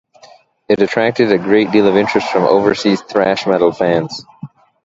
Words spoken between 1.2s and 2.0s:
a great deal of